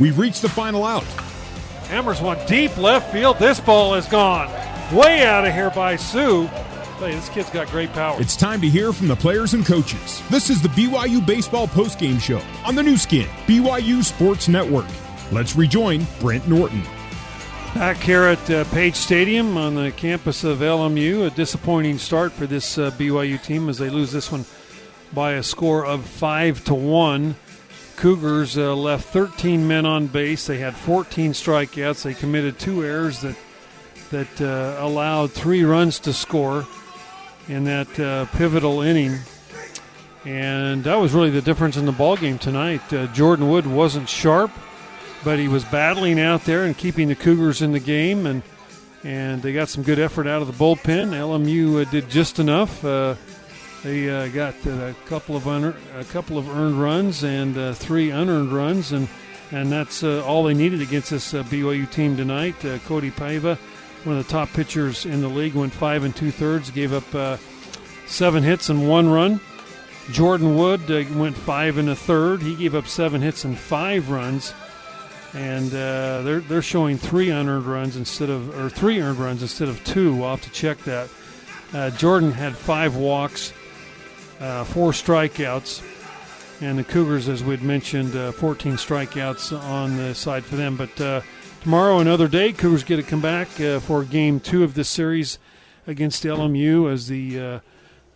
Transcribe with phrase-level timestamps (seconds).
[0.00, 1.04] We've reached the final out.
[1.88, 3.38] Hammers one deep left field.
[3.38, 4.48] This ball is gone.
[4.94, 6.46] Way out of here by Sue.
[6.98, 8.20] Hey, this kid's got great power.
[8.20, 10.22] It's time to hear from the players and coaches.
[10.30, 14.86] This is the BYU Baseball Postgame Show on the Nu Skin, BYU Sports Network.
[15.32, 16.82] Let's rejoin Brent Norton.
[17.74, 22.46] Back here at uh, Page Stadium on the campus of LMU, a disappointing start for
[22.46, 24.44] this uh, BYU team as they lose this one
[25.12, 27.36] by a score of five to one.
[28.00, 30.46] Cougars uh, left 13 men on base.
[30.46, 32.02] They had 14 strikeouts.
[32.02, 33.36] They committed two errors that
[34.10, 36.66] that uh, allowed three runs to score
[37.46, 39.18] in that uh, pivotal inning.
[40.24, 42.92] And that was really the difference in the ball game tonight.
[42.92, 44.50] Uh, Jordan Wood wasn't sharp
[45.24, 48.42] but he was battling out there and keeping the Cougars in the game, and
[49.02, 51.10] and they got some good effort out of the bullpen.
[51.10, 52.84] LMU uh, did just enough.
[53.80, 57.72] Uh, they uh, got a couple of un- a couple of earned runs and uh,
[57.72, 59.08] three unearned runs, and
[59.52, 62.56] and that's uh, all they needed against this uh, BYU team tonight.
[62.86, 63.56] Cody Paiva,
[64.04, 67.38] one of the top pitchers in the league, went five and two thirds, gave up
[68.06, 69.40] seven hits and one run.
[70.12, 72.42] Jordan Wood went five and a third.
[72.42, 74.52] He gave up seven hits and five runs
[75.34, 79.68] and uh, they're they're showing three unearned runs instead of or three earned runs instead
[79.68, 80.14] of two.
[80.16, 81.08] We'll have to check that.
[81.72, 83.52] Uh, Jordan had five walks,
[84.40, 85.82] uh, four strikeouts,
[86.60, 90.76] and the Cougars, as we'd mentioned, uh, 14 strikeouts on the side for them.
[90.76, 91.20] But uh,
[91.62, 95.38] tomorrow, another day, Cougars get to come back uh, for Game Two of this series
[95.86, 97.60] against LMU, as the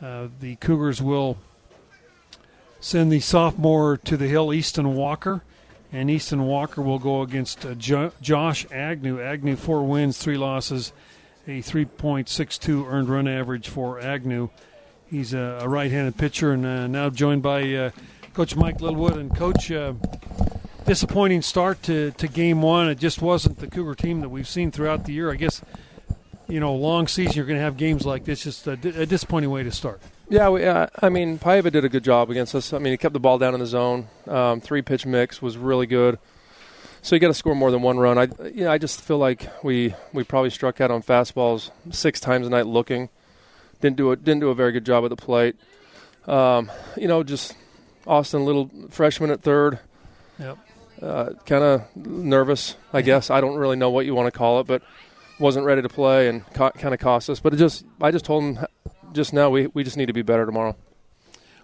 [0.00, 1.36] the Cougars will
[2.80, 5.42] send the sophomore to the hill, Easton Walker
[5.92, 9.20] and Easton Walker will go against uh, jo- Josh Agnew.
[9.20, 10.92] Agnew four wins, three losses,
[11.46, 14.50] a 3.62 earned run average for Agnew.
[15.10, 17.90] He's a, a right-handed pitcher, and uh, now joined by uh,
[18.32, 19.16] Coach Mike Littlewood.
[19.16, 19.94] And Coach, uh,
[20.86, 22.88] disappointing start to, to Game One.
[22.88, 25.32] It just wasn't the Cougar team that we've seen throughout the year.
[25.32, 25.62] I guess
[26.50, 28.42] you know, long season, you're going to have games like this.
[28.42, 30.00] Just a, a disappointing way to start.
[30.28, 32.72] Yeah, we, uh, I mean, Paiva did a good job against us.
[32.72, 34.08] I mean, he kept the ball down in the zone.
[34.26, 36.18] Um, three pitch mix was really good.
[37.02, 38.18] So you got to score more than one run.
[38.18, 42.20] I, you know, I just feel like we we probably struck out on fastballs six
[42.20, 43.08] times a night looking.
[43.80, 44.24] Didn't do it.
[44.24, 45.56] Didn't do a very good job at the plate.
[46.26, 47.56] Um, you know, just
[48.06, 49.78] Austin, little freshman at third.
[50.38, 50.58] Yep.
[51.00, 53.30] Uh, kind of nervous, I guess.
[53.30, 54.82] I don't really know what you want to call it, but
[55.38, 57.40] wasn't ready to play and ca- kind of cost us.
[57.40, 58.66] But it just, I just told him
[59.12, 60.76] just now we, we just need to be better tomorrow.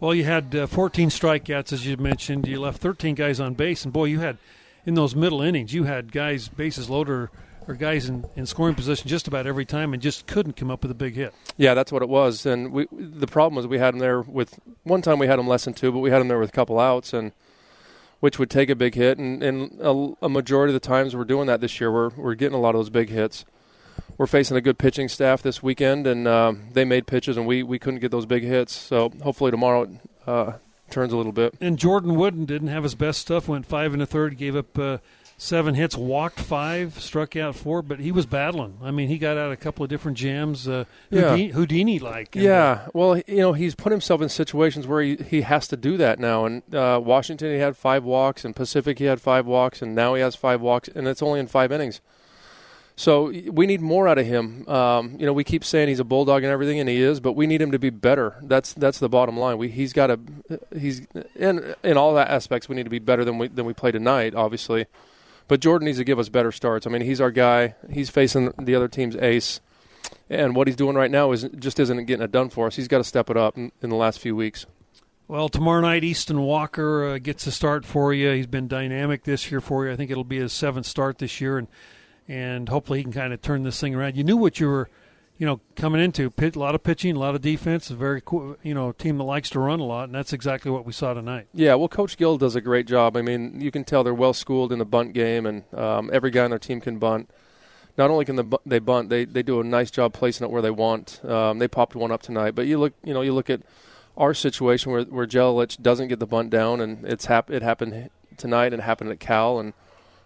[0.00, 2.46] Well, you had uh, 14 strikeouts, as you mentioned.
[2.46, 4.38] You left 13 guys on base, and boy, you had
[4.86, 7.28] in those middle innings, you had guys bases loaded
[7.68, 10.82] or, guys in, in scoring position just about every time, and just couldn't come up
[10.82, 11.34] with a big hit.
[11.56, 12.46] Yeah, that's what it was.
[12.46, 15.46] And we the problem was we had him there with one time we had him
[15.46, 17.32] less than two, but we had him there with a couple outs, and
[18.20, 19.18] which would take a big hit.
[19.18, 22.34] And, and a, a majority of the times we're doing that this year, we're we're
[22.34, 23.44] getting a lot of those big hits
[24.16, 27.62] we're facing a good pitching staff this weekend, and uh, they made pitches, and we,
[27.62, 28.72] we couldn't get those big hits.
[28.72, 29.90] So hopefully tomorrow it
[30.26, 30.52] uh,
[30.90, 31.54] turns a little bit.
[31.60, 33.48] And Jordan Wooden didn't have his best stuff.
[33.48, 34.98] Went five and a third, gave up uh,
[35.40, 38.76] seven hits, walked five, struck out four, but he was battling.
[38.82, 41.36] I mean, he got out a couple of different jams, uh, yeah.
[41.36, 42.34] Houdini like.
[42.34, 45.96] Yeah, well, you know, he's put himself in situations where he, he has to do
[45.96, 46.44] that now.
[46.44, 50.14] And uh, Washington, he had five walks, and Pacific, he had five walks, and now
[50.14, 52.00] he has five walks, and it's only in five innings.
[52.96, 54.68] So we need more out of him.
[54.68, 57.34] Um, you know, we keep saying he's a bulldog and everything, and he is, but
[57.34, 58.34] we need him to be better.
[58.42, 59.56] That's that's the bottom line.
[59.56, 60.18] We he's got to
[60.76, 61.06] he's
[61.36, 62.68] in in all that aspects.
[62.68, 64.86] We need to be better than we than we play tonight, obviously.
[65.48, 66.86] But Jordan needs to give us better starts.
[66.86, 67.74] I mean, he's our guy.
[67.90, 69.60] He's facing the other team's ace,
[70.28, 72.76] and what he's doing right now is just isn't getting it done for us.
[72.76, 74.66] He's got to step it up in, in the last few weeks.
[75.26, 78.30] Well, tomorrow night, Easton Walker uh, gets a start for you.
[78.30, 79.92] He's been dynamic this year for you.
[79.92, 81.68] I think it'll be his seventh start this year, and
[82.26, 84.16] and hopefully he can kind of turn this thing around.
[84.16, 84.90] You knew what you were,
[85.38, 86.30] you know, coming into.
[86.30, 87.90] Pit, a lot of pitching, a lot of defense.
[87.90, 88.20] A very,
[88.62, 91.14] you know, team that likes to run a lot, and that's exactly what we saw
[91.14, 91.46] tonight.
[91.54, 93.16] Yeah, well, Coach Gill does a great job.
[93.16, 96.30] I mean, you can tell they're well schooled in the bunt game, and um, every
[96.30, 97.30] guy on their team can bunt.
[97.96, 100.62] Not only can the, they bunt, they they do a nice job placing it where
[100.62, 101.24] they want.
[101.24, 103.62] Um, they popped one up tonight, but you look, you know, you look at
[104.16, 108.10] our situation where where Jelilich doesn't get the bunt down, and it's hap- it happened
[108.36, 109.72] tonight and happened at Cal, and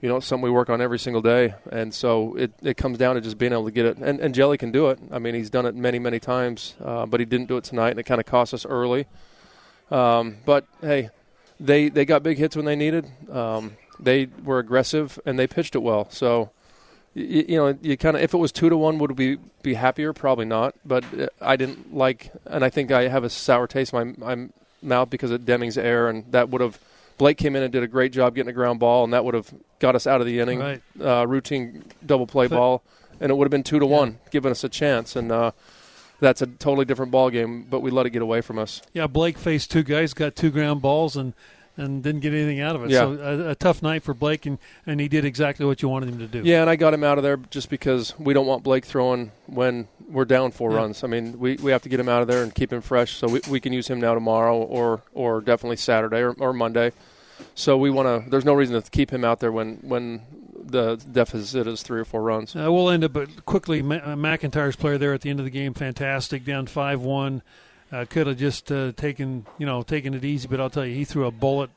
[0.00, 1.54] you know, it's something we work on every single day.
[1.70, 3.96] And so it, it comes down to just being able to get it.
[3.96, 4.98] And, and Jelly can do it.
[5.10, 7.90] I mean, he's done it many, many times, uh, but he didn't do it tonight,
[7.90, 9.06] and it kind of cost us early.
[9.90, 11.10] Um, but hey,
[11.60, 13.06] they they got big hits when they needed.
[13.30, 16.10] Um, they were aggressive and they pitched it well.
[16.10, 16.50] So
[17.14, 19.74] you, you know, you kind of if it was two to one, would we be
[19.74, 20.12] happier?
[20.12, 20.74] Probably not.
[20.84, 24.34] But uh, I didn't like, and I think I have a sour taste in my,
[24.34, 24.48] my
[24.82, 26.78] mouth because of Deming's error, and that would have
[27.18, 29.34] Blake came in and did a great job getting a ground ball, and that would
[29.34, 30.58] have got us out of the inning.
[30.60, 30.82] Right.
[31.00, 32.82] Uh, routine double play ball,
[33.20, 35.16] and it would have been two to one, giving us a chance.
[35.16, 35.52] And uh,
[36.20, 38.82] that's a totally different ball game, but we let it get away from us.
[38.92, 41.34] Yeah, Blake faced two guys, got two ground balls, and
[41.76, 42.90] and didn't get anything out of it.
[42.90, 43.00] Yeah.
[43.00, 46.08] So a, a tough night for Blake, and, and he did exactly what you wanted
[46.08, 46.42] him to do.
[46.42, 49.30] Yeah, and I got him out of there just because we don't want Blake throwing
[49.46, 50.78] when we're down four Yeah.
[50.78, 51.04] runs.
[51.04, 53.16] I mean, we, we have to get him out of there and keep him fresh,
[53.16, 56.92] so we, we can use him now tomorrow or or definitely Saturday or, or Monday.
[57.54, 58.30] So we want to.
[58.30, 60.22] There's no reason to keep him out there when when
[60.68, 62.56] the deficit is three or four runs.
[62.56, 65.44] Uh, we'll end up, but quickly, Ma- uh, McIntyre's player there at the end of
[65.44, 67.42] the game, fantastic, down five one.
[67.92, 70.94] Uh, could have just uh, taken, you know, taken it easy, but I'll tell you,
[70.94, 71.70] he threw a bullet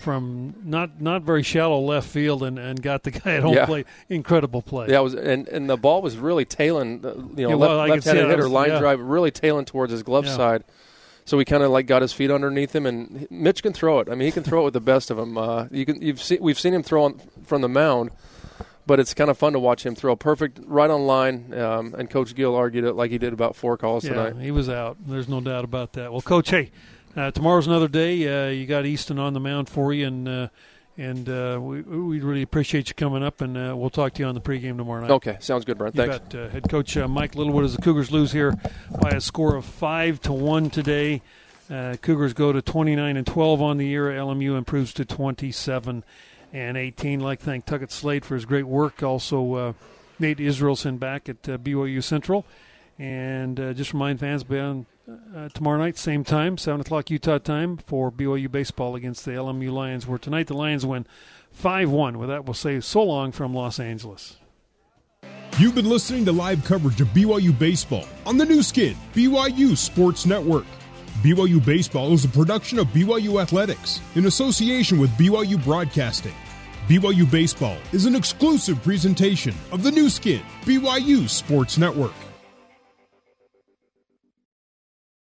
[0.00, 3.66] from not not very shallow left field and, and got the guy at home Yeah.
[3.66, 3.86] plate.
[4.08, 4.88] Incredible play.
[4.90, 7.02] Yeah, it was and, and the ball was really tailing.
[7.02, 8.78] You know, Yeah, well, left, left-handed hitter was- line yeah.
[8.78, 10.64] drive, really tailing towards his glove side.
[11.24, 14.08] So we kind of like got his feet underneath him, and Mitch can throw it.
[14.08, 15.36] I mean, he can throw it with the best of them.
[15.36, 18.10] Uh, you can you've seen we've seen him throw on, from the mound,
[18.86, 21.52] but it's kind of fun to watch him throw a perfect right on line.
[21.52, 24.42] Um, and Coach Gill argued it like he did about four calls yeah, tonight.
[24.42, 24.96] he was out.
[25.06, 26.12] There's no doubt about that.
[26.12, 26.70] Well, Coach, hey,
[27.16, 28.46] uh, tomorrow's another day.
[28.46, 30.48] Uh, you got Easton on the mound for you, and uh,
[30.98, 34.28] and uh, we we really appreciate you coming up, and uh, we'll talk to you
[34.28, 35.10] on the pregame tomorrow night.
[35.10, 35.94] Okay, sounds good, Brent.
[35.94, 36.18] You Thanks.
[36.18, 36.34] bet.
[36.34, 38.54] Uh, head coach uh, Mike Littlewood as the Cougars lose here
[39.00, 41.22] by a score of five to one today.
[41.68, 44.10] Uh, Cougars go to 29 and 12 on the year.
[44.10, 46.04] LMU improves to 27
[46.56, 47.20] and 18.
[47.20, 49.02] Like thank Tuckett Slade for his great work.
[49.02, 49.72] Also, uh,
[50.18, 52.46] Nate Israelson back at uh, BYU Central.
[52.98, 54.86] And uh, just remind fans, be on
[55.36, 59.70] uh, tomorrow night, same time, 7 o'clock Utah time, for BYU baseball against the LMU
[59.70, 61.06] Lions, where tonight the Lions win
[61.52, 62.18] 5 1.
[62.18, 64.38] With that, we'll say so long from Los Angeles.
[65.58, 70.24] You've been listening to live coverage of BYU baseball on the Nu Skin, BYU Sports
[70.24, 70.64] Network.
[71.22, 76.34] BYU Baseball is a production of BYU Athletics in association with BYU Broadcasting.
[76.88, 82.14] BYU Baseball is an exclusive presentation of the Nu Skin, BYU Sports Network.